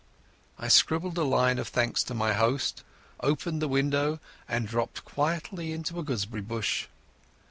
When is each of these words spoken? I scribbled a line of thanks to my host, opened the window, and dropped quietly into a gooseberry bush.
I 0.57 0.67
scribbled 0.67 1.15
a 1.19 1.23
line 1.23 1.59
of 1.59 1.67
thanks 1.67 2.01
to 2.05 2.15
my 2.15 2.33
host, 2.33 2.83
opened 3.19 3.61
the 3.61 3.67
window, 3.67 4.19
and 4.49 4.67
dropped 4.67 5.05
quietly 5.05 5.73
into 5.73 5.99
a 5.99 6.03
gooseberry 6.03 6.41
bush. 6.41 6.87